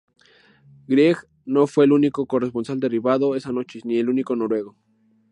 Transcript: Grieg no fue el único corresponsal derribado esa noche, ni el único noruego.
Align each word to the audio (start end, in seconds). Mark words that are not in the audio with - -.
Grieg 0.87 1.17
no 1.45 1.67
fue 1.67 1.85
el 1.85 1.91
único 1.91 2.25
corresponsal 2.25 2.79
derribado 2.79 3.35
esa 3.35 3.51
noche, 3.51 3.81
ni 3.83 3.99
el 3.99 4.09
único 4.09 4.35
noruego. 4.35 4.75